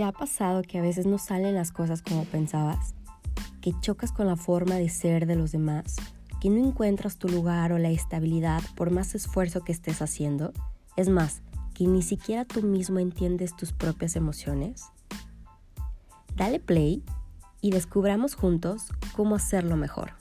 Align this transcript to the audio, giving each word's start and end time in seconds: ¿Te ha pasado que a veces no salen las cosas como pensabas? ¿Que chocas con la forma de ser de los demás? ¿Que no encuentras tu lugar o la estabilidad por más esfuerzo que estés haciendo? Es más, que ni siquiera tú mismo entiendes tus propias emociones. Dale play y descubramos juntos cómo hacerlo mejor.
¿Te 0.00 0.06
ha 0.06 0.12
pasado 0.12 0.62
que 0.62 0.78
a 0.78 0.80
veces 0.80 1.04
no 1.04 1.18
salen 1.18 1.54
las 1.54 1.72
cosas 1.72 2.00
como 2.00 2.24
pensabas? 2.24 2.94
¿Que 3.60 3.78
chocas 3.82 4.12
con 4.12 4.26
la 4.26 4.36
forma 4.36 4.76
de 4.76 4.88
ser 4.88 5.26
de 5.26 5.36
los 5.36 5.52
demás? 5.52 5.96
¿Que 6.40 6.48
no 6.48 6.56
encuentras 6.56 7.18
tu 7.18 7.28
lugar 7.28 7.70
o 7.70 7.76
la 7.76 7.90
estabilidad 7.90 8.62
por 8.76 8.90
más 8.90 9.14
esfuerzo 9.14 9.60
que 9.60 9.72
estés 9.72 10.00
haciendo? 10.00 10.54
Es 10.96 11.10
más, 11.10 11.42
que 11.74 11.86
ni 11.86 12.00
siquiera 12.00 12.46
tú 12.46 12.62
mismo 12.62 12.98
entiendes 12.98 13.54
tus 13.54 13.74
propias 13.74 14.16
emociones. 14.16 14.84
Dale 16.34 16.60
play 16.60 17.04
y 17.60 17.70
descubramos 17.70 18.36
juntos 18.36 18.94
cómo 19.14 19.34
hacerlo 19.34 19.76
mejor. 19.76 20.14